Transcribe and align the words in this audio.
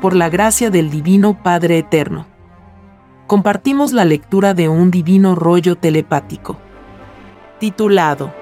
por 0.00 0.14
la 0.14 0.28
gracia 0.28 0.70
del 0.70 0.90
Divino 0.90 1.42
Padre 1.42 1.78
Eterno. 1.78 2.26
Compartimos 3.26 3.92
la 3.92 4.04
lectura 4.04 4.54
de 4.54 4.68
un 4.68 4.90
divino 4.90 5.34
rollo 5.34 5.76
telepático, 5.76 6.58
titulado 7.58 8.32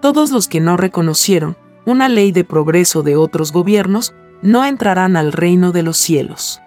Todos 0.00 0.30
los 0.30 0.48
que 0.48 0.60
no 0.60 0.78
reconocieron 0.78 1.56
una 1.84 2.08
ley 2.08 2.32
de 2.32 2.44
progreso 2.44 3.02
de 3.02 3.16
otros 3.16 3.52
gobiernos 3.52 4.14
no 4.42 4.64
entrarán 4.64 5.16
al 5.16 5.32
reino 5.32 5.72
de 5.72 5.82
los 5.82 5.98
cielos. 5.98 6.60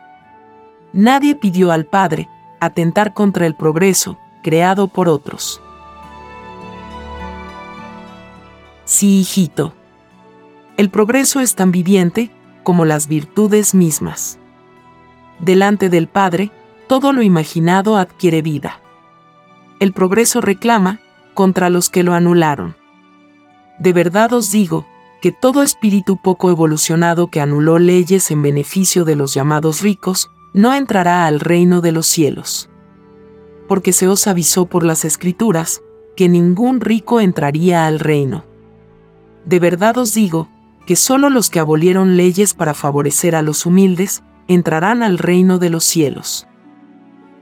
Nadie 0.93 1.36
pidió 1.36 1.71
al 1.71 1.86
Padre 1.86 2.29
atentar 2.59 3.13
contra 3.15 3.47
el 3.47 3.55
progreso 3.55 4.20
creado 4.43 4.88
por 4.88 5.09
otros. 5.09 5.62
Sí, 8.85 9.19
hijito. 9.19 9.73
El 10.77 10.89
progreso 10.89 11.39
es 11.39 11.55
tan 11.55 11.71
viviente 11.71 12.31
como 12.63 12.85
las 12.85 13.07
virtudes 13.07 13.73
mismas. 13.73 14.39
Delante 15.39 15.89
del 15.89 16.07
Padre, 16.07 16.51
todo 16.87 17.13
lo 17.13 17.21
imaginado 17.21 17.97
adquiere 17.97 18.41
vida. 18.41 18.79
El 19.79 19.93
progreso 19.93 20.41
reclama 20.41 20.99
contra 21.33 21.69
los 21.69 21.89
que 21.89 22.03
lo 22.03 22.13
anularon. 22.13 22.75
De 23.79 23.93
verdad 23.93 24.33
os 24.33 24.51
digo, 24.51 24.85
que 25.21 25.31
todo 25.31 25.63
espíritu 25.63 26.17
poco 26.17 26.49
evolucionado 26.49 27.27
que 27.27 27.39
anuló 27.39 27.79
leyes 27.79 28.29
en 28.29 28.41
beneficio 28.41 29.05
de 29.05 29.15
los 29.15 29.34
llamados 29.34 29.81
ricos, 29.81 30.29
no 30.53 30.73
entrará 30.73 31.25
al 31.25 31.39
reino 31.39 31.79
de 31.79 31.93
los 31.93 32.07
cielos. 32.07 32.70
Porque 33.67 33.93
se 33.93 34.09
os 34.09 34.27
avisó 34.27 34.65
por 34.65 34.84
las 34.84 35.05
escrituras, 35.05 35.81
que 36.18 36.27
ningún 36.27 36.81
rico 36.81 37.21
entraría 37.21 37.87
al 37.87 37.99
reino. 37.99 38.43
De 39.46 39.60
verdad 39.60 39.98
os 39.98 40.13
digo, 40.13 40.49
que 40.86 40.96
sólo 40.96 41.30
los 41.30 41.49
que 41.49 41.60
abolieron 41.60 42.18
leyes 42.18 42.54
para 42.54 42.74
favorecer 42.74 43.36
a 43.36 43.41
los 43.41 43.66
humildes, 43.66 44.24
entrarán 44.48 45.04
al 45.04 45.18
reino 45.18 45.60
de 45.60 45.70
los 45.70 45.84
cielos. 45.84 46.48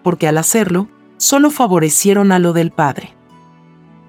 Porque 0.03 0.27
al 0.27 0.37
hacerlo, 0.37 0.87
sólo 1.17 1.49
favorecieron 1.49 2.31
a 2.31 2.39
lo 2.39 2.53
del 2.53 2.71
Padre, 2.71 3.15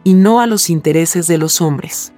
y 0.04 0.14
no 0.14 0.40
a 0.40 0.46
los 0.46 0.68
intereses 0.70 1.26
de 1.26 1.38
los 1.38 1.60
hombres 1.60 2.12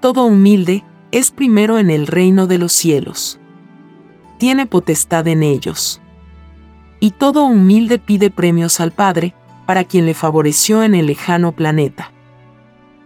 todo 0.00 0.24
humilde, 0.24 0.82
es 1.12 1.30
primero 1.30 1.78
en 1.78 1.90
el 1.90 2.06
reino 2.06 2.46
de 2.46 2.58
los 2.58 2.72
cielos. 2.72 3.38
Tiene 4.38 4.64
potestad 4.64 5.28
en 5.28 5.42
ellos. 5.42 6.00
Y 7.00 7.10
todo 7.12 7.44
humilde 7.44 7.98
pide 7.98 8.30
premios 8.30 8.80
al 8.80 8.92
Padre, 8.92 9.34
para 9.66 9.84
quien 9.84 10.06
le 10.06 10.14
favoreció 10.14 10.82
en 10.82 10.94
el 10.94 11.06
lejano 11.06 11.52
planeta. 11.52 12.12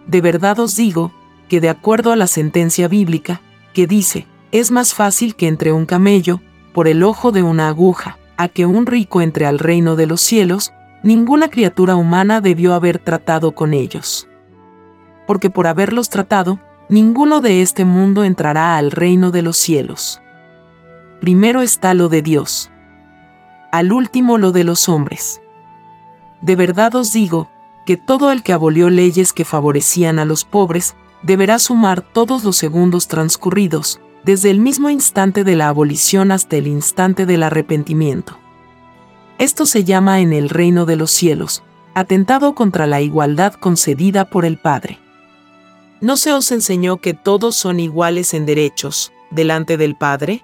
De 0.07 0.21
verdad 0.21 0.59
os 0.61 0.77
digo, 0.77 1.13
que 1.49 1.61
de 1.61 1.69
acuerdo 1.69 2.13
a 2.13 2.17
la 2.17 2.27
sentencia 2.27 2.89
bíblica, 2.89 3.41
que 3.73 3.87
dice, 3.87 4.27
es 4.53 4.71
más 4.71 4.95
fácil 4.95 5.35
que 5.35 5.49
entre 5.49 5.73
un 5.73 5.87
camello, 5.87 6.41
por 6.73 6.89
el 6.89 7.03
ojo 7.03 7.33
de 7.33 7.43
una 7.43 7.69
aguja, 7.69 8.19
a 8.37 8.49
que 8.49 8.67
un 8.67 8.87
rico 8.87 9.21
entre 9.21 9.47
al 9.47 9.59
reino 9.59 9.97
de 9.97 10.07
los 10.07 10.21
cielos, 10.21 10.73
ninguna 11.03 11.49
criatura 11.49 11.97
humana 11.97 12.41
debió 12.41 12.75
haber 12.75 12.99
tratado 12.99 13.53
con 13.53 13.75
ellos. 13.75 14.29
Porque 15.27 15.51
por 15.51 15.67
haberlos 15.67 16.09
tratado, 16.09 16.61
ninguno 16.89 17.41
de 17.41 17.63
este 17.63 17.85
mundo 17.85 18.25
entrará 18.25 18.77
al 18.77 18.91
reino 18.91 19.31
de 19.31 19.43
los 19.43 19.57
cielos. 19.57 20.21
Primero 21.21 21.63
está 21.63 21.95
lo 21.95 22.09
de 22.09 22.23
Dios. 22.23 22.71
Al 23.73 23.93
último 23.93 24.39
lo 24.39 24.53
de 24.53 24.65
los 24.65 24.89
hombres. 24.89 25.41
De 26.43 26.57
verdad 26.57 26.95
os 26.95 27.13
digo, 27.13 27.49
que 27.87 27.97
todo 27.97 28.33
el 28.33 28.43
que 28.43 28.53
abolió 28.53 28.91
leyes 28.91 29.33
que 29.33 29.45
favorecían 29.45 30.19
a 30.19 30.25
los 30.25 30.45
pobres, 30.45 30.97
deberá 31.25 31.59
sumar 31.59 32.03
todos 32.03 32.45
los 32.45 32.57
segundos 32.57 33.09
transcurridos, 33.09 34.01
desde 34.25 34.51
el 34.51 34.61
mismo 34.61 34.89
instante 34.91 35.45
de 35.45 35.57
la 35.57 35.69
abolición 35.69 36.33
hasta 36.33 36.57
el 36.57 36.67
instante 36.67 37.27
del 37.27 37.43
arrepentimiento. 37.43 38.39
Esto 39.39 39.67
se 39.67 39.85
llama 39.85 40.21
en 40.21 40.33
el 40.33 40.49
reino 40.49 40.87
de 40.87 40.97
los 40.97 41.11
cielos, 41.11 41.63
atentado 41.95 42.55
contra 42.55 42.87
la 42.87 43.01
igualdad 43.01 43.55
concedida 43.55 44.25
por 44.31 44.45
el 44.45 44.59
Padre. 44.59 44.99
¿No 46.01 46.17
se 46.17 46.33
os 46.33 46.53
enseñó 46.53 46.99
que 46.99 47.15
todos 47.15 47.57
son 47.57 47.81
iguales 47.81 48.35
en 48.35 48.47
derechos, 48.47 49.13
delante 49.31 49.77
del 49.77 49.97
Padre? 49.97 50.43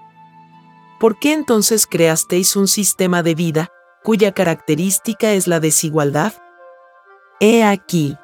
¿Por 0.99 1.19
qué 1.19 1.33
entonces 1.33 1.87
creasteis 1.87 2.57
un 2.57 2.69
sistema 2.69 3.23
de 3.23 3.35
vida, 3.35 3.69
cuya 4.03 4.33
característica 4.33 5.33
es 5.33 5.47
la 5.47 5.61
desigualdad? 5.61 6.35
He 7.41 7.65
aquí. 7.65 8.17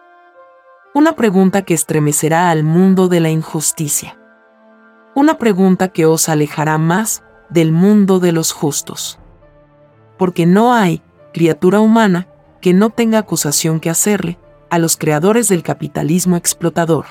Una 0.97 1.15
pregunta 1.15 1.61
que 1.61 1.75
estremecerá 1.75 2.49
al 2.49 2.65
mundo 2.65 3.09
de 3.09 3.21
la 3.21 3.29
injusticia. 3.29 4.19
Una 5.15 5.37
pregunta 5.37 5.89
que 5.89 6.07
os 6.07 6.31
alejará 6.31 6.79
más 6.79 7.23
del 7.51 7.71
mundo 7.71 8.19
de 8.19 8.33
los 8.33 8.53
justos. 8.53 9.19
Porque 10.17 10.47
no 10.47 10.73
hay 10.73 11.03
criatura 11.35 11.81
humana 11.81 12.29
que 12.63 12.73
no 12.73 12.89
tenga 12.89 13.19
acusación 13.19 13.79
que 13.79 13.91
hacerle 13.91 14.39
a 14.71 14.79
los 14.79 14.97
creadores 14.97 15.51
del 15.51 15.63
capitalismo 15.63 16.35
explotador. 16.37 17.05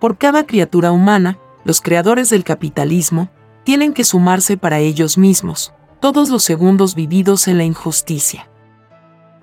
Por 0.00 0.16
cada 0.16 0.46
criatura 0.46 0.90
humana, 0.90 1.38
los 1.64 1.82
creadores 1.82 2.30
del 2.30 2.44
capitalismo 2.44 3.28
tienen 3.62 3.92
que 3.92 4.04
sumarse 4.04 4.56
para 4.56 4.78
ellos 4.78 5.18
mismos 5.18 5.74
todos 6.00 6.30
los 6.30 6.44
segundos 6.44 6.94
vividos 6.94 7.46
en 7.46 7.58
la 7.58 7.64
injusticia. 7.64 8.48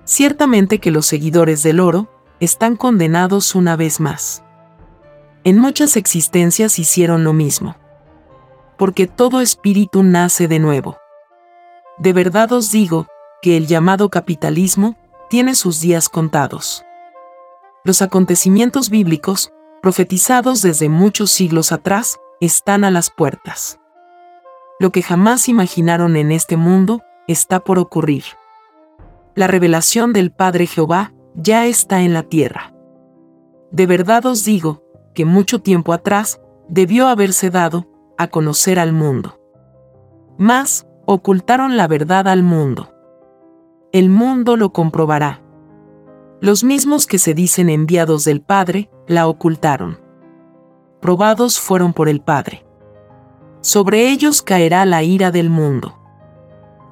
Ciertamente 0.02 0.80
que 0.80 0.90
los 0.90 1.06
seguidores 1.06 1.62
del 1.62 1.78
oro 1.78 2.17
están 2.40 2.76
condenados 2.76 3.54
una 3.54 3.76
vez 3.76 4.00
más. 4.00 4.42
En 5.44 5.58
muchas 5.58 5.96
existencias 5.96 6.78
hicieron 6.78 7.24
lo 7.24 7.32
mismo. 7.32 7.76
Porque 8.76 9.06
todo 9.06 9.40
espíritu 9.40 10.02
nace 10.02 10.48
de 10.48 10.58
nuevo. 10.58 10.96
De 11.98 12.12
verdad 12.12 12.52
os 12.52 12.70
digo 12.70 13.06
que 13.42 13.56
el 13.56 13.66
llamado 13.66 14.08
capitalismo 14.08 14.96
tiene 15.30 15.54
sus 15.54 15.80
días 15.80 16.08
contados. 16.08 16.84
Los 17.84 18.02
acontecimientos 18.02 18.90
bíblicos 18.90 19.52
profetizados 19.80 20.62
desde 20.62 20.88
muchos 20.88 21.30
siglos 21.30 21.72
atrás, 21.72 22.18
están 22.40 22.84
a 22.84 22.90
las 22.90 23.10
puertas. 23.10 23.78
Lo 24.78 24.92
que 24.92 25.02
jamás 25.02 25.48
imaginaron 25.48 26.16
en 26.16 26.30
este 26.30 26.56
mundo 26.56 27.02
está 27.26 27.60
por 27.60 27.78
ocurrir. 27.78 28.24
La 29.34 29.46
revelación 29.46 30.12
del 30.12 30.30
Padre 30.30 30.66
Jehová 30.66 31.12
ya 31.40 31.66
está 31.66 32.02
en 32.02 32.12
la 32.12 32.24
tierra. 32.24 32.74
De 33.70 33.86
verdad 33.86 34.26
os 34.26 34.44
digo 34.44 34.82
que 35.14 35.24
mucho 35.24 35.60
tiempo 35.60 35.92
atrás 35.92 36.40
debió 36.68 37.06
haberse 37.06 37.48
dado 37.50 37.86
a 38.18 38.26
conocer 38.26 38.78
al 38.78 38.92
mundo. 38.92 39.38
Mas 40.36 40.86
ocultaron 41.06 41.76
la 41.76 41.86
verdad 41.86 42.26
al 42.26 42.42
mundo. 42.42 42.92
El 43.92 44.10
mundo 44.10 44.56
lo 44.56 44.72
comprobará. 44.72 45.42
Los 46.40 46.64
mismos 46.64 47.06
que 47.06 47.18
se 47.18 47.34
dicen 47.34 47.68
enviados 47.70 48.24
del 48.24 48.40
Padre, 48.42 48.90
la 49.06 49.28
ocultaron. 49.28 50.00
Probados 51.00 51.60
fueron 51.60 51.92
por 51.92 52.08
el 52.08 52.20
Padre. 52.20 52.66
Sobre 53.60 54.10
ellos 54.10 54.42
caerá 54.42 54.84
la 54.86 55.02
ira 55.04 55.30
del 55.30 55.50
mundo. 55.50 55.98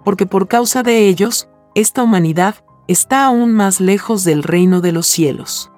Porque 0.04 0.26
por 0.26 0.46
causa 0.46 0.82
de 0.82 1.08
ellos, 1.08 1.48
esta 1.74 2.02
humanidad 2.02 2.56
está 2.88 3.26
aún 3.26 3.52
más 3.52 3.80
lejos 3.80 4.24
del 4.24 4.42
reino 4.42 4.80
de 4.80 4.92
los 4.92 5.06
cielos. 5.06 5.72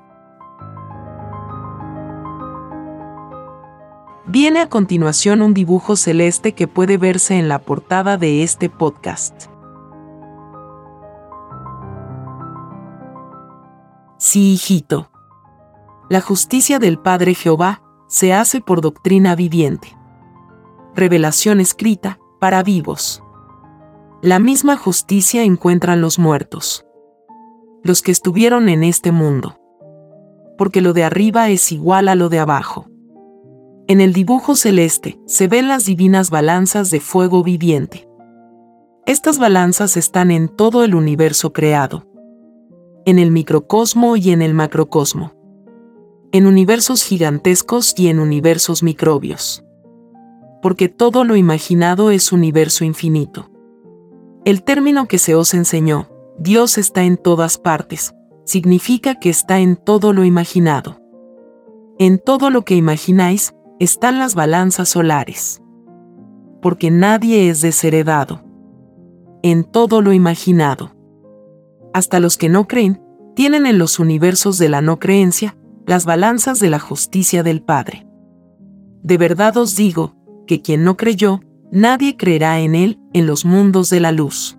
Viene 4.26 4.60
a 4.60 4.68
continuación 4.68 5.40
un 5.40 5.54
dibujo 5.54 5.96
celeste 5.96 6.52
que 6.52 6.68
puede 6.68 6.98
verse 6.98 7.38
en 7.38 7.48
la 7.48 7.60
portada 7.60 8.18
de 8.18 8.42
este 8.42 8.68
podcast. 8.68 9.46
Sí, 14.18 14.52
hijito. 14.52 15.10
La 16.10 16.20
justicia 16.20 16.78
del 16.78 16.98
Padre 16.98 17.34
Jehová 17.34 17.82
se 18.06 18.34
hace 18.34 18.60
por 18.60 18.82
doctrina 18.82 19.34
viviente. 19.34 19.96
Revelación 20.94 21.60
escrita 21.60 22.18
para 22.38 22.62
vivos. 22.62 23.22
La 24.20 24.40
misma 24.40 24.76
justicia 24.76 25.42
encuentran 25.42 26.00
los 26.00 26.18
muertos. 26.18 26.84
Los 27.82 28.02
que 28.02 28.12
estuvieron 28.12 28.68
en 28.68 28.84
este 28.84 29.12
mundo. 29.12 29.58
Porque 30.56 30.80
lo 30.80 30.92
de 30.92 31.04
arriba 31.04 31.48
es 31.48 31.72
igual 31.72 32.08
a 32.08 32.14
lo 32.14 32.28
de 32.28 32.38
abajo. 32.38 32.86
En 33.86 34.00
el 34.00 34.12
dibujo 34.12 34.56
celeste 34.56 35.18
se 35.26 35.48
ven 35.48 35.68
las 35.68 35.84
divinas 35.84 36.30
balanzas 36.30 36.90
de 36.90 37.00
fuego 37.00 37.42
viviente. 37.42 38.08
Estas 39.06 39.38
balanzas 39.38 39.96
están 39.96 40.30
en 40.30 40.48
todo 40.48 40.84
el 40.84 40.94
universo 40.94 41.52
creado 41.52 42.08
en 43.08 43.18
el 43.18 43.30
microcosmo 43.30 44.16
y 44.16 44.32
en 44.32 44.42
el 44.42 44.52
macrocosmo, 44.52 45.32
en 46.30 46.46
universos 46.46 47.02
gigantescos 47.02 47.94
y 47.96 48.08
en 48.08 48.18
universos 48.18 48.82
microbios. 48.82 49.64
Porque 50.60 50.90
todo 50.90 51.24
lo 51.24 51.34
imaginado 51.34 52.10
es 52.10 52.32
universo 52.32 52.84
infinito. 52.84 53.50
El 54.44 54.62
término 54.62 55.08
que 55.08 55.16
se 55.16 55.34
os 55.34 55.54
enseñó, 55.54 56.10
Dios 56.38 56.78
está 56.78 57.02
en 57.02 57.16
todas 57.16 57.58
partes, 57.58 58.14
significa 58.44 59.16
que 59.16 59.28
está 59.28 59.58
en 59.58 59.76
todo 59.76 60.12
lo 60.12 60.24
imaginado. 60.24 61.00
En 61.98 62.18
todo 62.18 62.50
lo 62.50 62.64
que 62.64 62.76
imagináis 62.76 63.54
están 63.80 64.20
las 64.20 64.34
balanzas 64.36 64.88
solares. 64.88 65.60
Porque 66.62 66.90
nadie 66.90 67.48
es 67.48 67.60
desheredado. 67.60 68.44
En 69.42 69.64
todo 69.64 70.00
lo 70.00 70.12
imaginado. 70.12 70.92
Hasta 71.92 72.20
los 72.20 72.36
que 72.36 72.48
no 72.48 72.68
creen, 72.68 73.02
tienen 73.34 73.66
en 73.66 73.78
los 73.78 73.98
universos 73.98 74.58
de 74.58 74.68
la 74.68 74.80
no 74.80 74.98
creencia 74.98 75.56
las 75.86 76.04
balanzas 76.04 76.60
de 76.60 76.70
la 76.70 76.78
justicia 76.78 77.42
del 77.42 77.62
Padre. 77.62 78.06
De 79.02 79.16
verdad 79.16 79.56
os 79.56 79.74
digo, 79.74 80.14
que 80.46 80.60
quien 80.60 80.84
no 80.84 80.96
creyó, 80.96 81.40
nadie 81.70 82.16
creerá 82.16 82.60
en 82.60 82.74
él 82.74 83.00
en 83.12 83.26
los 83.26 83.44
mundos 83.44 83.90
de 83.90 84.00
la 84.00 84.12
luz. 84.12 84.57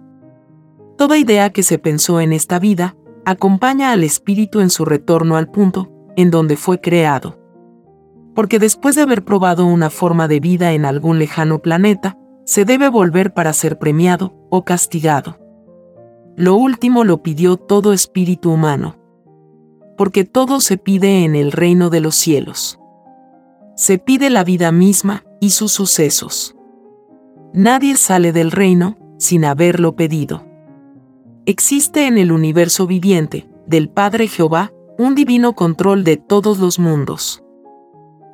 Toda 0.99 1.17
idea 1.17 1.49
que 1.51 1.63
se 1.63 1.79
pensó 1.79 2.19
en 2.19 2.33
esta 2.33 2.59
vida, 2.59 2.97
acompaña 3.23 3.93
al 3.93 4.03
espíritu 4.03 4.59
en 4.59 4.69
su 4.69 4.83
retorno 4.83 5.37
al 5.37 5.49
punto, 5.49 5.89
en 6.17 6.29
donde 6.29 6.57
fue 6.57 6.81
creado. 6.81 7.39
Porque 8.35 8.59
después 8.59 8.97
de 8.97 9.03
haber 9.03 9.23
probado 9.23 9.65
una 9.65 9.89
forma 9.89 10.27
de 10.27 10.41
vida 10.41 10.73
en 10.73 10.83
algún 10.83 11.17
lejano 11.17 11.59
planeta, 11.59 12.17
se 12.43 12.65
debe 12.65 12.89
volver 12.89 13.33
para 13.33 13.53
ser 13.53 13.79
premiado 13.79 14.33
o 14.49 14.65
castigado. 14.65 15.39
Lo 16.35 16.55
último 16.55 17.05
lo 17.05 17.23
pidió 17.23 17.55
todo 17.55 17.93
espíritu 17.93 18.51
humano. 18.51 18.97
Porque 19.95 20.25
todo 20.25 20.59
se 20.59 20.75
pide 20.75 21.23
en 21.23 21.33
el 21.33 21.53
reino 21.53 21.89
de 21.89 22.01
los 22.01 22.15
cielos. 22.15 22.77
Se 23.77 23.99
pide 23.99 24.29
la 24.29 24.43
vida 24.43 24.73
misma 24.73 25.23
y 25.39 25.51
sus 25.51 25.71
sucesos. 25.71 26.57
Nadie 27.53 27.95
sale 27.95 28.33
del 28.33 28.51
reino 28.51 28.97
sin 29.17 29.45
haberlo 29.45 29.95
pedido. 29.95 30.48
Existe 31.49 32.05
en 32.05 32.19
el 32.19 32.31
universo 32.31 32.85
viviente, 32.85 33.49
del 33.65 33.89
Padre 33.89 34.27
Jehová, 34.27 34.71
un 34.99 35.15
divino 35.15 35.53
control 35.53 36.03
de 36.03 36.15
todos 36.15 36.59
los 36.59 36.77
mundos. 36.77 37.43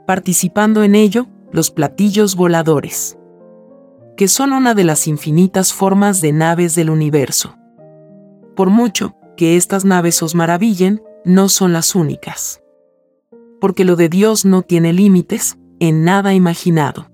Participando 0.06 0.84
en 0.84 0.96
ello, 0.96 1.28
los 1.50 1.72
platillos 1.72 2.36
voladores, 2.36 3.18
que 4.18 4.28
son 4.28 4.52
una 4.52 4.74
de 4.74 4.84
las 4.84 5.08
infinitas 5.08 5.72
formas 5.72 6.20
de 6.20 6.34
naves 6.34 6.76
del 6.76 6.90
universo. 6.90 7.56
Por 8.54 8.70
mucho 8.70 9.16
que 9.38 9.56
estas 9.56 9.86
naves 9.86 10.22
os 10.22 10.36
maravillen, 10.36 11.02
no 11.24 11.48
son 11.48 11.72
las 11.72 11.96
únicas. 11.96 12.62
Porque 13.62 13.86
lo 13.86 13.96
de 13.96 14.10
Dios 14.10 14.44
no 14.44 14.62
tiene 14.62 14.92
límites, 14.92 15.58
en 15.80 16.04
nada 16.04 16.34
imaginado. 16.34 17.10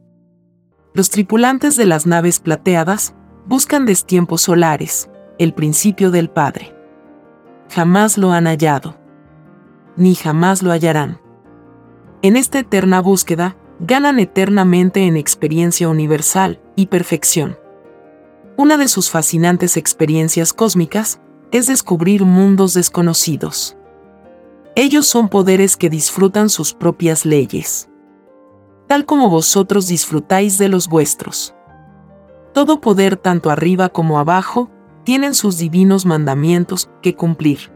Los 0.96 1.12
tripulantes 1.12 1.76
de 1.76 1.86
las 1.86 2.08
naves 2.08 2.40
plateadas 2.40 3.14
buscan 3.46 3.86
destiempos 3.86 4.42
solares, 4.42 5.11
el 5.42 5.56
principio 5.56 6.12
del 6.12 6.30
Padre. 6.30 6.72
Jamás 7.72 8.20
lo 8.20 8.32
han 8.32 8.46
hallado, 8.46 8.96
ni 9.96 10.14
jamás 10.14 10.62
lo 10.62 10.70
hallarán. 10.70 11.20
En 12.22 12.38
esta 12.38 12.60
eterna 12.60 13.02
búsqueda, 13.02 13.58
ganan 13.80 14.20
eternamente 14.20 15.08
en 15.08 15.18
experiencia 15.18 15.90
universal 15.90 16.62
y 16.76 16.86
perfección. 16.86 17.58
Una 18.56 18.78
de 18.78 18.88
sus 18.88 19.10
fascinantes 19.10 19.78
experiencias 19.78 20.54
cósmicas 20.54 21.20
es 21.52 21.66
descubrir 21.66 22.24
mundos 22.24 22.76
desconocidos. 22.76 23.76
Ellos 24.76 25.08
son 25.08 25.28
poderes 25.28 25.76
que 25.76 25.90
disfrutan 25.90 26.50
sus 26.50 26.76
propias 26.76 27.26
leyes, 27.26 27.90
tal 28.88 29.08
como 29.08 29.28
vosotros 29.28 29.88
disfrutáis 29.88 30.60
de 30.60 30.70
los 30.70 30.88
vuestros. 30.88 31.56
Todo 32.54 32.80
poder 32.80 33.18
tanto 33.18 33.50
arriba 33.50 33.90
como 33.90 34.20
abajo 34.20 34.70
tienen 35.04 35.34
sus 35.36 35.58
divinos 35.58 36.06
mandamientos 36.06 36.90
que 37.02 37.16
cumplir. 37.16 37.72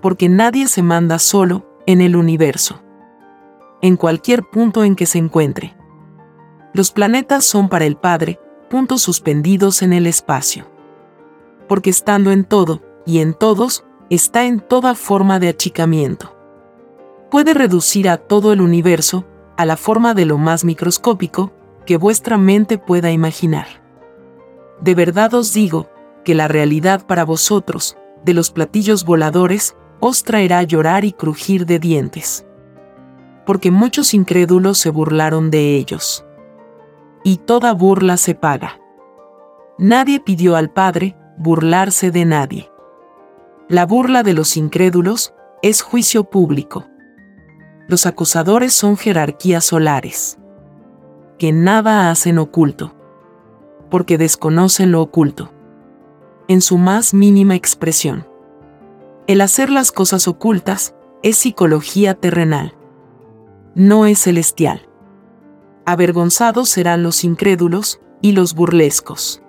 Porque 0.00 0.28
nadie 0.28 0.68
se 0.68 0.82
manda 0.82 1.18
solo 1.18 1.66
en 1.86 2.00
el 2.00 2.16
universo. 2.16 2.82
En 3.80 3.96
cualquier 3.96 4.42
punto 4.42 4.84
en 4.84 4.96
que 4.96 5.06
se 5.06 5.18
encuentre. 5.18 5.76
Los 6.72 6.90
planetas 6.90 7.44
son 7.44 7.68
para 7.68 7.84
el 7.84 7.96
Padre, 7.96 8.40
puntos 8.68 9.02
suspendidos 9.02 9.82
en 9.82 9.92
el 9.92 10.06
espacio. 10.06 10.66
Porque 11.68 11.90
estando 11.90 12.32
en 12.32 12.44
todo, 12.44 12.82
y 13.06 13.20
en 13.20 13.34
todos, 13.34 13.84
está 14.10 14.44
en 14.44 14.60
toda 14.60 14.94
forma 14.94 15.38
de 15.38 15.48
achicamiento. 15.48 16.36
Puede 17.30 17.54
reducir 17.54 18.08
a 18.08 18.16
todo 18.16 18.52
el 18.52 18.60
universo, 18.60 19.26
a 19.56 19.64
la 19.64 19.76
forma 19.76 20.14
de 20.14 20.24
lo 20.24 20.38
más 20.38 20.64
microscópico, 20.64 21.52
que 21.86 21.96
vuestra 21.96 22.38
mente 22.38 22.78
pueda 22.78 23.10
imaginar. 23.10 23.66
De 24.80 24.94
verdad 24.94 25.34
os 25.34 25.52
digo, 25.52 25.88
que 26.24 26.34
la 26.34 26.48
realidad 26.48 27.06
para 27.06 27.24
vosotros, 27.24 27.96
de 28.24 28.34
los 28.34 28.50
platillos 28.50 29.04
voladores, 29.04 29.76
os 30.00 30.24
traerá 30.24 30.62
llorar 30.62 31.04
y 31.04 31.12
crujir 31.12 31.66
de 31.66 31.78
dientes. 31.78 32.44
Porque 33.46 33.70
muchos 33.70 34.14
incrédulos 34.14 34.78
se 34.78 34.90
burlaron 34.90 35.50
de 35.50 35.76
ellos. 35.76 36.24
Y 37.22 37.36
toda 37.38 37.72
burla 37.72 38.16
se 38.16 38.34
paga. 38.34 38.80
Nadie 39.78 40.20
pidió 40.20 40.56
al 40.56 40.70
Padre 40.70 41.16
burlarse 41.38 42.10
de 42.10 42.24
nadie. 42.24 42.70
La 43.68 43.86
burla 43.86 44.22
de 44.22 44.34
los 44.34 44.56
incrédulos 44.56 45.34
es 45.62 45.82
juicio 45.82 46.24
público. 46.24 46.86
Los 47.88 48.06
acusadores 48.06 48.72
son 48.72 48.96
jerarquías 48.96 49.64
solares, 49.64 50.38
que 51.38 51.52
nada 51.52 52.10
hacen 52.10 52.38
oculto, 52.38 52.94
porque 53.90 54.16
desconocen 54.16 54.92
lo 54.92 55.02
oculto 55.02 55.50
en 56.48 56.60
su 56.60 56.78
más 56.78 57.14
mínima 57.14 57.54
expresión. 57.54 58.26
El 59.26 59.40
hacer 59.40 59.70
las 59.70 59.92
cosas 59.92 60.28
ocultas 60.28 60.94
es 61.22 61.38
psicología 61.38 62.14
terrenal. 62.14 62.74
No 63.74 64.06
es 64.06 64.18
celestial. 64.20 64.88
Avergonzados 65.86 66.68
serán 66.68 67.02
los 67.02 67.24
incrédulos 67.24 68.00
y 68.20 68.32
los 68.32 68.54
burlescos. 68.54 69.42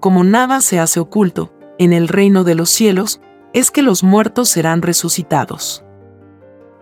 Como 0.00 0.24
nada 0.24 0.60
se 0.60 0.78
hace 0.78 1.00
oculto, 1.00 1.52
en 1.78 1.92
el 1.92 2.08
reino 2.08 2.44
de 2.44 2.54
los 2.54 2.70
cielos, 2.70 3.20
es 3.54 3.70
que 3.70 3.82
los 3.82 4.02
muertos 4.02 4.48
serán 4.48 4.82
resucitados. 4.82 5.84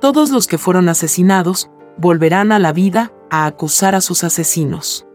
Todos 0.00 0.30
los 0.30 0.46
que 0.46 0.58
fueron 0.58 0.88
asesinados, 0.88 1.70
volverán 1.96 2.50
a 2.50 2.58
la 2.58 2.72
vida 2.72 3.12
a 3.30 3.46
acusar 3.46 3.94
a 3.94 4.00
sus 4.00 4.24
asesinos. 4.24 5.06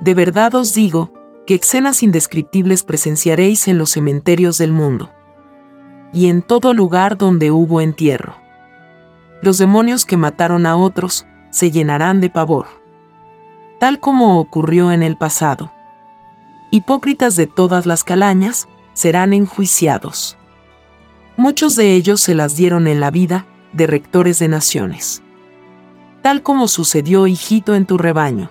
De 0.00 0.14
verdad 0.14 0.54
os 0.54 0.74
digo, 0.74 1.12
que 1.48 1.54
escenas 1.54 2.02
indescriptibles 2.02 2.82
presenciaréis 2.82 3.68
en 3.68 3.78
los 3.78 3.92
cementerios 3.92 4.58
del 4.58 4.70
mundo. 4.70 5.08
Y 6.12 6.28
en 6.28 6.42
todo 6.42 6.74
lugar 6.74 7.16
donde 7.16 7.50
hubo 7.50 7.80
entierro. 7.80 8.36
Los 9.40 9.56
demonios 9.56 10.04
que 10.04 10.18
mataron 10.18 10.66
a 10.66 10.76
otros 10.76 11.26
se 11.48 11.70
llenarán 11.70 12.20
de 12.20 12.28
pavor. 12.28 12.66
Tal 13.80 13.98
como 13.98 14.38
ocurrió 14.38 14.92
en 14.92 15.02
el 15.02 15.16
pasado. 15.16 15.72
Hipócritas 16.70 17.34
de 17.34 17.46
todas 17.46 17.86
las 17.86 18.04
calañas 18.04 18.68
serán 18.92 19.32
enjuiciados. 19.32 20.36
Muchos 21.38 21.76
de 21.76 21.94
ellos 21.94 22.20
se 22.20 22.34
las 22.34 22.56
dieron 22.56 22.86
en 22.86 23.00
la 23.00 23.10
vida 23.10 23.46
de 23.72 23.86
rectores 23.86 24.38
de 24.38 24.48
naciones. 24.48 25.22
Tal 26.20 26.42
como 26.42 26.68
sucedió, 26.68 27.26
hijito, 27.26 27.74
en 27.74 27.86
tu 27.86 27.96
rebaño 27.96 28.50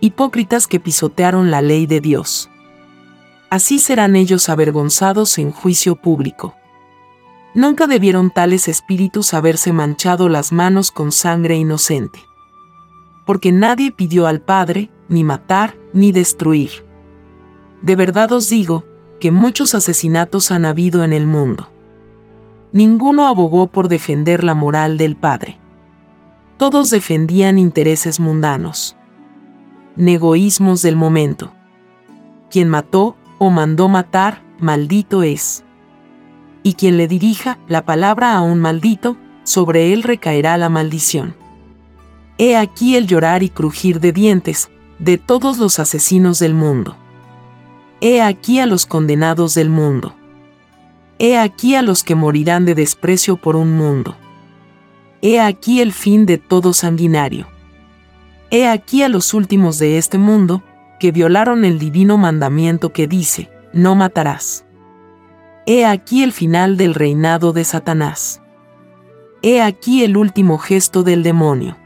hipócritas 0.00 0.66
que 0.66 0.80
pisotearon 0.80 1.50
la 1.50 1.62
ley 1.62 1.86
de 1.86 2.00
Dios. 2.00 2.50
Así 3.50 3.78
serán 3.78 4.16
ellos 4.16 4.48
avergonzados 4.48 5.38
en 5.38 5.52
juicio 5.52 5.96
público. 5.96 6.54
Nunca 7.54 7.86
debieron 7.86 8.30
tales 8.30 8.68
espíritus 8.68 9.32
haberse 9.32 9.72
manchado 9.72 10.28
las 10.28 10.52
manos 10.52 10.90
con 10.90 11.12
sangre 11.12 11.56
inocente. 11.56 12.20
Porque 13.24 13.52
nadie 13.52 13.92
pidió 13.92 14.26
al 14.26 14.40
Padre, 14.40 14.90
ni 15.08 15.24
matar, 15.24 15.76
ni 15.92 16.12
destruir. 16.12 16.84
De 17.82 17.96
verdad 17.96 18.32
os 18.32 18.48
digo, 18.48 18.84
que 19.20 19.30
muchos 19.30 19.74
asesinatos 19.74 20.50
han 20.50 20.66
habido 20.66 21.02
en 21.02 21.14
el 21.14 21.26
mundo. 21.26 21.70
Ninguno 22.72 23.26
abogó 23.26 23.68
por 23.68 23.88
defender 23.88 24.44
la 24.44 24.54
moral 24.54 24.98
del 24.98 25.16
Padre. 25.16 25.58
Todos 26.58 26.90
defendían 26.90 27.58
intereses 27.58 28.20
mundanos 28.20 28.96
negoísmos 29.96 30.82
del 30.82 30.96
momento. 30.96 31.52
Quien 32.50 32.68
mató 32.68 33.16
o 33.38 33.50
mandó 33.50 33.88
matar, 33.88 34.42
maldito 34.58 35.22
es. 35.22 35.64
Y 36.62 36.74
quien 36.74 36.96
le 36.96 37.08
dirija 37.08 37.58
la 37.68 37.84
palabra 37.84 38.34
a 38.34 38.42
un 38.42 38.60
maldito, 38.60 39.16
sobre 39.44 39.92
él 39.92 40.02
recaerá 40.02 40.56
la 40.56 40.68
maldición. 40.68 41.34
He 42.38 42.56
aquí 42.56 42.96
el 42.96 43.06
llorar 43.06 43.42
y 43.42 43.48
crujir 43.48 44.00
de 44.00 44.12
dientes 44.12 44.70
de 44.98 45.18
todos 45.18 45.58
los 45.58 45.78
asesinos 45.78 46.38
del 46.38 46.54
mundo. 46.54 46.96
He 48.00 48.20
aquí 48.20 48.60
a 48.60 48.66
los 48.66 48.86
condenados 48.86 49.54
del 49.54 49.70
mundo. 49.70 50.14
He 51.18 51.38
aquí 51.38 51.74
a 51.74 51.82
los 51.82 52.02
que 52.02 52.14
morirán 52.14 52.66
de 52.66 52.74
desprecio 52.74 53.36
por 53.36 53.56
un 53.56 53.76
mundo. 53.76 54.16
He 55.22 55.40
aquí 55.40 55.80
el 55.80 55.92
fin 55.92 56.26
de 56.26 56.36
todo 56.36 56.72
sanguinario. 56.72 57.46
He 58.50 58.68
aquí 58.68 59.02
a 59.02 59.08
los 59.08 59.34
últimos 59.34 59.78
de 59.78 59.98
este 59.98 60.18
mundo, 60.18 60.62
que 61.00 61.12
violaron 61.12 61.64
el 61.64 61.78
divino 61.78 62.16
mandamiento 62.16 62.92
que 62.92 63.06
dice, 63.06 63.50
no 63.72 63.94
matarás. 63.94 64.64
He 65.66 65.84
aquí 65.84 66.22
el 66.22 66.32
final 66.32 66.76
del 66.76 66.94
reinado 66.94 67.52
de 67.52 67.64
Satanás. 67.64 68.40
He 69.42 69.60
aquí 69.60 70.04
el 70.04 70.16
último 70.16 70.58
gesto 70.58 71.02
del 71.02 71.22
demonio. 71.22 71.76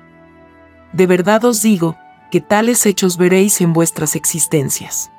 De 0.93 1.07
verdad 1.07 1.45
os 1.45 1.63
digo, 1.63 1.97
que 2.31 2.41
tales 2.41 2.87
hechos 2.87 3.17
veréis 3.17 3.61
en 3.61 3.73
vuestras 3.73 4.15
existencias. 4.15 5.11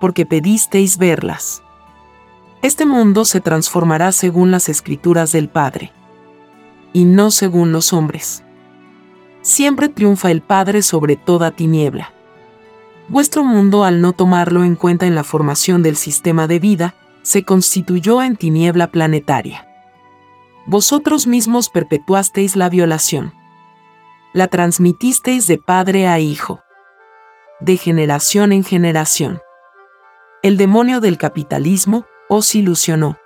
Porque 0.00 0.26
pedisteis 0.26 0.98
verlas. 0.98 1.62
Este 2.62 2.86
mundo 2.86 3.24
se 3.24 3.40
transformará 3.40 4.12
según 4.12 4.50
las 4.50 4.68
escrituras 4.68 5.30
del 5.30 5.48
Padre, 5.48 5.92
y 6.92 7.04
no 7.04 7.30
según 7.30 7.70
los 7.70 7.92
hombres. 7.92 8.44
Siempre 9.48 9.88
triunfa 9.88 10.30
el 10.30 10.42
Padre 10.42 10.82
sobre 10.82 11.16
toda 11.16 11.52
tiniebla. 11.52 12.12
Vuestro 13.08 13.44
mundo, 13.44 13.82
al 13.82 14.02
no 14.02 14.12
tomarlo 14.12 14.62
en 14.62 14.76
cuenta 14.76 15.06
en 15.06 15.14
la 15.14 15.24
formación 15.24 15.82
del 15.82 15.96
sistema 15.96 16.46
de 16.46 16.58
vida, 16.58 16.94
se 17.22 17.44
constituyó 17.44 18.22
en 18.22 18.36
tiniebla 18.36 18.88
planetaria. 18.88 19.66
Vosotros 20.66 21.26
mismos 21.26 21.70
perpetuasteis 21.70 22.56
la 22.56 22.68
violación. 22.68 23.32
La 24.34 24.48
transmitisteis 24.48 25.46
de 25.46 25.56
padre 25.56 26.08
a 26.08 26.18
hijo. 26.18 26.60
De 27.58 27.78
generación 27.78 28.52
en 28.52 28.64
generación. 28.64 29.40
El 30.42 30.58
demonio 30.58 31.00
del 31.00 31.16
capitalismo 31.16 32.04
os 32.28 32.54
ilusionó. 32.54 33.16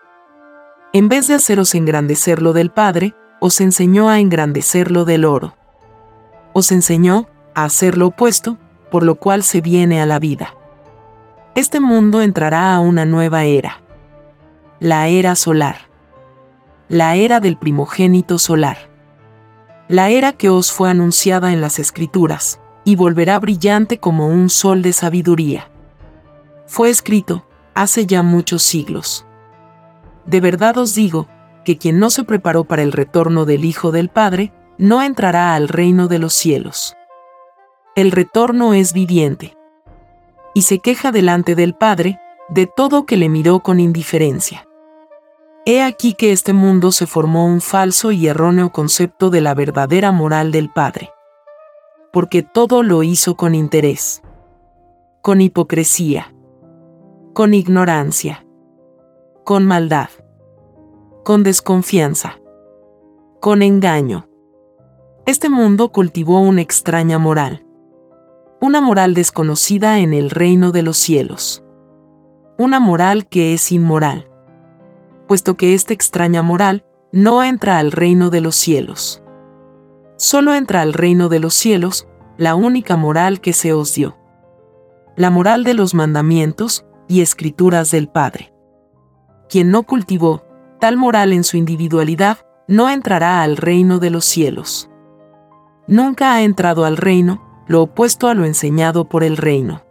En 0.93 1.09
vez 1.09 1.26
de 1.26 1.35
haceros 1.35 1.75
engrandecer 1.75 2.41
lo 2.41 2.52
del 2.52 2.71
Padre, 2.71 3.17
os 3.41 3.61
enseñó 3.61 4.09
a 4.09 4.21
engrandecer 4.21 4.93
lo 4.93 5.05
del 5.05 5.25
oro. 5.25 5.57
Os 6.52 6.73
enseñó 6.73 7.28
a 7.54 7.64
hacer 7.64 7.97
lo 7.97 8.09
opuesto, 8.09 8.59
por 8.90 9.02
lo 9.02 9.16
cual 9.16 9.42
se 9.42 9.61
viene 9.61 10.00
a 10.00 10.06
la 10.06 10.18
vida. 10.18 10.54
Este 11.54 11.80
mundo 11.80 12.23
entrará 12.23 12.75
a 12.75 12.80
una 12.80 13.04
nueva 13.04 13.44
era. 13.44 13.82
La 14.80 15.09
era 15.09 15.35
solar 15.35 15.92
la 16.92 17.16
era 17.16 17.40
del 17.40 17.56
primogénito 17.56 18.38
solar. 18.38 18.90
La 19.88 20.11
era 20.11 20.35
que 20.35 20.50
os 20.50 20.73
fue 20.73 20.90
anunciada 20.90 21.50
en 21.50 21.62
las 21.62 21.78
escrituras, 21.78 22.61
y 22.85 22.97
volverá 22.97 23.38
brillante 23.38 23.97
como 23.97 24.28
un 24.28 24.50
sol 24.50 24.82
de 24.82 24.92
sabiduría. 24.92 25.71
Fue 26.66 26.90
escrito, 26.90 27.47
hace 27.73 28.04
ya 28.04 28.23
muchos 28.23 28.62
siglos. 28.62 29.25
De 30.26 30.42
verdad 30.42 30.76
os 30.76 30.94
digo, 30.94 31.28
que 31.64 31.78
quien 31.78 31.99
no 31.99 32.11
se 32.11 32.25
preparó 32.25 32.64
para 32.64 32.82
el 32.82 32.92
retorno 32.92 33.47
del 33.47 33.64
Hijo 33.64 33.90
del 33.90 34.11
Padre, 34.11 34.52
no 34.83 35.01
entrará 35.01 35.55
al 35.55 35.69
reino 35.69 36.09
de 36.09 36.19
los 36.19 36.35
cielos. 36.35 36.97
El 37.95 38.11
retorno 38.11 38.75
es 38.75 38.93
viviente. 38.93 39.57
Y 40.55 40.62
se 40.62 40.81
queja 40.81 41.12
delante 41.12 41.55
del 41.55 41.75
Padre, 41.75 42.19
de 42.49 42.67
todo 42.67 43.07
que 43.07 43.17
le 43.17 43.29
miró 43.29 43.61
con 43.61 43.79
indiferencia. 43.79 44.67
He 45.65 45.83
aquí 45.83 46.15
que 46.15 46.33
este 46.33 46.53
mundo 46.53 46.91
se 46.91 47.07
formó 47.07 47.47
un 47.47 47.61
falso 47.61 48.11
y 48.11 48.27
erróneo 48.27 48.73
concepto 48.73 49.31
de 49.31 49.41
la 49.41 49.55
verdadera 49.55 50.11
moral 50.11 50.51
del 50.51 50.69
Padre. 50.69 51.12
Porque 52.12 52.43
todo 52.43 52.83
lo 52.83 53.05
hizo 53.05 53.37
con 53.37 53.55
interés, 53.55 54.21
con 55.23 55.41
hipocresía, 55.41 56.35
con 57.35 57.55
ignorancia, 57.55 58.45
con 59.45 59.65
maldad, 59.65 60.09
con 61.25 61.45
desconfianza, 61.45 62.41
con 63.41 63.62
engaño. 63.62 64.27
Este 65.26 65.49
mundo 65.49 65.91
cultivó 65.91 66.41
una 66.41 66.62
extraña 66.62 67.19
moral, 67.19 67.64
una 68.61 68.81
moral 68.81 69.14
desconocida 69.14 69.99
en 69.99 70.12
el 70.14 70.31
reino 70.31 70.73
de 70.73 70.83
los 70.83 70.97
cielos, 70.97 71.64
una 72.59 72.81
moral 72.81 73.26
que 73.29 73.55
es 73.55 73.73
inmoral 73.73 74.29
puesto 75.33 75.57
que 75.57 75.73
esta 75.73 75.95
extraña 75.95 76.43
moral 76.43 76.85
no 77.11 77.43
entra 77.43 77.79
al 77.79 77.91
reino 77.91 78.29
de 78.29 78.43
los 78.43 78.55
cielos. 78.55 79.23
Solo 80.19 80.55
entra 80.55 80.83
al 80.83 80.93
reino 80.93 81.31
de 81.31 81.41
los 81.41 81.55
cielos 81.55 82.07
la 82.37 82.55
única 82.55 82.99
moral 82.99 83.41
que 83.41 83.55
se 83.55 83.73
os 83.73 83.95
dio. 83.95 84.19
La 85.17 85.31
moral 85.31 85.64
de 85.64 85.73
los 85.73 85.95
mandamientos 85.95 86.85
y 87.09 87.23
escrituras 87.23 87.91
del 87.91 88.09
Padre. 88.09 88.52
Quien 89.49 89.71
no 89.71 89.85
cultivó 89.85 90.45
tal 90.81 90.99
moral 90.99 91.33
en 91.33 91.45
su 91.45 91.57
individualidad, 91.57 92.45
no 92.69 92.91
entrará 92.91 93.41
al 93.43 93.57
reino 93.57 94.00
de 94.00 94.11
los 94.11 94.26
cielos. 94.26 94.91
Nunca 95.87 96.35
ha 96.35 96.43
entrado 96.43 96.85
al 96.85 96.97
reino, 96.97 97.65
lo 97.67 97.83
opuesto 97.83 98.29
a 98.29 98.35
lo 98.35 98.45
enseñado 98.45 99.09
por 99.09 99.25
el 99.25 99.37
reino. 99.37 99.83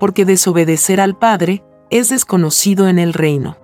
Porque 0.00 0.24
desobedecer 0.24 1.00
al 1.00 1.16
Padre 1.16 1.64
es 1.90 2.08
desconocido 2.08 2.88
en 2.88 2.98
el 2.98 3.14
reino 3.14 3.56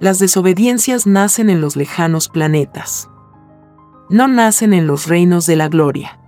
las 0.00 0.18
desobediencias 0.18 1.06
nacen 1.06 1.50
en 1.50 1.60
los 1.60 1.76
lejanos 1.76 2.30
planetas. 2.30 3.10
No 4.08 4.28
nacen 4.28 4.72
en 4.72 4.86
los 4.86 5.06
reinos 5.06 5.44
de 5.44 5.56
la 5.56 5.68
gloria. 5.68 6.18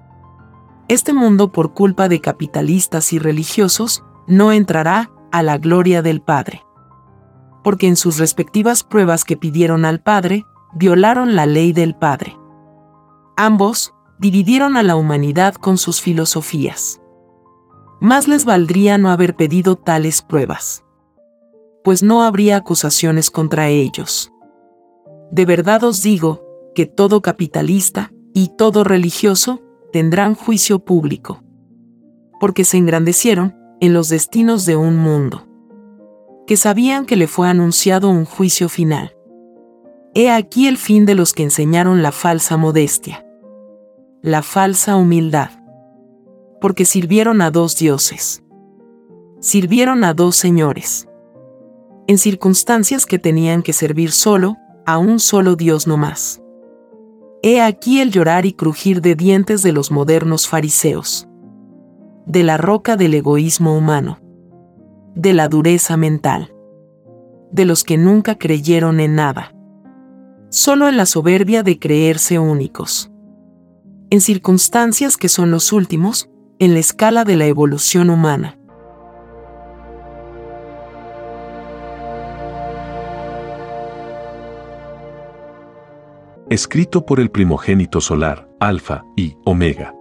Este 0.88 1.14
mundo 1.14 1.52
por 1.52 1.73
culpa 1.73 2.11
de 2.11 2.21
capitalistas 2.21 3.14
y 3.14 3.19
religiosos 3.19 4.04
no 4.26 4.52
entrará 4.52 5.11
a 5.33 5.42
la 5.42 5.57
gloria 5.57 6.02
del 6.02 6.21
Padre. 6.21 6.62
Porque 7.64 7.88
en 7.88 7.97
sus 7.97 8.19
respectivas 8.19 8.85
pruebas 8.85 9.25
que 9.25 9.38
pidieron 9.38 9.87
al 9.87 10.02
Padre, 10.02 10.45
violaron 10.75 11.35
la 11.35 11.47
ley 11.47 11.73
del 11.73 11.95
Padre. 11.95 12.37
Ambos 13.38 13.95
dividieron 14.22 14.78
a 14.78 14.82
la 14.82 14.96
humanidad 14.96 15.56
con 15.56 15.76
sus 15.76 16.00
filosofías. 16.00 17.02
Más 18.00 18.26
les 18.26 18.46
valdría 18.46 18.96
no 18.96 19.10
haber 19.10 19.36
pedido 19.36 19.76
tales 19.76 20.22
pruebas 20.22 20.82
pues 21.82 22.02
no 22.02 22.22
habría 22.22 22.56
acusaciones 22.56 23.30
contra 23.30 23.68
ellos. 23.68 24.32
De 25.30 25.44
verdad 25.44 25.82
os 25.84 26.02
digo, 26.02 26.44
que 26.74 26.86
todo 26.86 27.20
capitalista 27.20 28.12
y 28.32 28.52
todo 28.56 28.84
religioso 28.84 29.60
tendrán 29.92 30.34
juicio 30.34 30.78
público. 30.78 31.42
Porque 32.40 32.64
se 32.64 32.78
engrandecieron 32.78 33.56
en 33.80 33.92
los 33.92 34.08
destinos 34.08 34.64
de 34.64 34.76
un 34.76 34.96
mundo. 34.96 35.46
Que 36.46 36.56
sabían 36.56 37.04
que 37.04 37.16
le 37.16 37.26
fue 37.26 37.48
anunciado 37.48 38.08
un 38.08 38.24
juicio 38.24 38.68
final. 38.68 39.14
He 40.14 40.30
aquí 40.30 40.66
el 40.66 40.76
fin 40.76 41.04
de 41.04 41.14
los 41.14 41.32
que 41.32 41.42
enseñaron 41.42 42.02
la 42.02 42.12
falsa 42.12 42.56
modestia. 42.56 43.26
La 44.22 44.42
falsa 44.42 44.96
humildad. 44.96 45.50
Porque 46.60 46.84
sirvieron 46.84 47.42
a 47.42 47.50
dos 47.50 47.76
dioses. 47.76 48.42
Sirvieron 49.40 50.04
a 50.04 50.14
dos 50.14 50.36
señores 50.36 51.08
en 52.06 52.18
circunstancias 52.18 53.06
que 53.06 53.18
tenían 53.18 53.62
que 53.62 53.72
servir 53.72 54.10
solo, 54.10 54.56
a 54.84 54.98
un 54.98 55.20
solo 55.20 55.56
Dios 55.56 55.86
no 55.86 55.96
más. 55.96 56.42
He 57.42 57.60
aquí 57.60 58.00
el 58.00 58.10
llorar 58.10 58.46
y 58.46 58.52
crujir 58.52 59.00
de 59.00 59.14
dientes 59.14 59.62
de 59.62 59.72
los 59.72 59.90
modernos 59.90 60.48
fariseos. 60.48 61.28
De 62.26 62.42
la 62.42 62.56
roca 62.56 62.96
del 62.96 63.14
egoísmo 63.14 63.76
humano. 63.76 64.18
De 65.14 65.32
la 65.32 65.48
dureza 65.48 65.96
mental. 65.96 66.52
De 67.50 67.64
los 67.64 67.84
que 67.84 67.98
nunca 67.98 68.36
creyeron 68.36 69.00
en 69.00 69.14
nada. 69.14 69.54
Solo 70.50 70.88
en 70.88 70.96
la 70.96 71.06
soberbia 71.06 71.62
de 71.62 71.78
creerse 71.78 72.38
únicos. 72.38 73.12
En 74.12 74.21
circunstancias 74.21 75.16
que 75.16 75.31
son 75.31 75.50
los 75.50 75.73
últimos, 75.73 76.28
en 76.59 76.75
la 76.75 76.81
escala 76.81 77.25
de 77.25 77.35
la 77.35 77.47
evolución 77.47 78.11
humana. 78.11 78.59
escrito 86.50 87.07
por 87.07 87.21
el 87.21 87.31
primogénito 87.31 88.02
solar, 88.02 88.47
Alfa 88.61 89.02
y 89.16 89.35
Omega. 89.47 89.95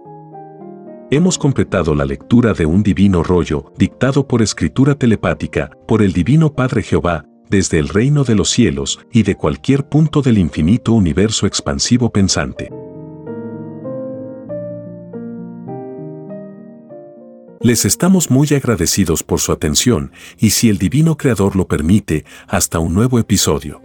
Hemos 1.10 1.38
completado 1.38 1.94
la 1.94 2.04
lectura 2.04 2.52
de 2.52 2.66
un 2.66 2.82
divino 2.82 3.22
rollo, 3.22 3.72
dictado 3.78 4.28
por 4.28 4.42
escritura 4.42 4.94
telepática, 4.94 5.70
por 5.88 6.02
el 6.02 6.12
Divino 6.12 6.52
Padre 6.52 6.82
Jehová, 6.82 7.24
desde 7.48 7.78
el 7.78 7.88
reino 7.88 8.24
de 8.24 8.34
los 8.34 8.50
cielos 8.50 9.00
y 9.10 9.22
de 9.22 9.36
cualquier 9.36 9.88
punto 9.88 10.20
del 10.20 10.36
infinito 10.36 10.92
universo 10.92 11.46
expansivo 11.46 12.12
pensante. 12.12 12.81
Les 17.62 17.84
estamos 17.84 18.28
muy 18.28 18.48
agradecidos 18.48 19.22
por 19.22 19.38
su 19.38 19.52
atención 19.52 20.10
y 20.36 20.50
si 20.50 20.68
el 20.68 20.78
Divino 20.78 21.16
Creador 21.16 21.54
lo 21.54 21.68
permite, 21.68 22.24
hasta 22.48 22.80
un 22.80 22.92
nuevo 22.92 23.20
episodio. 23.20 23.80